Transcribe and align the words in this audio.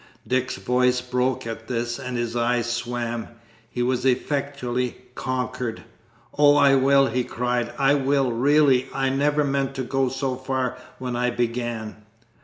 Dick's 0.27 0.55
voice 0.55 0.99
broke 0.99 1.45
at 1.45 1.67
this, 1.67 1.99
and 1.99 2.17
his 2.17 2.35
eyes 2.35 2.67
swam 2.67 3.27
he 3.69 3.83
was 3.83 4.03
effectually 4.03 4.97
conquered. 5.13 5.83
"Oh, 6.35 6.55
I 6.55 6.73
will!" 6.73 7.05
he 7.05 7.23
cried, 7.23 7.71
"I 7.77 7.93
will, 7.93 8.31
really. 8.31 8.87
I 8.95 9.09
never 9.09 9.43
meant 9.43 9.75
to 9.75 9.83
go 9.83 10.09
so 10.09 10.35
far 10.35 10.75
when 10.97 11.15
I 11.15 11.29
began." 11.29 11.97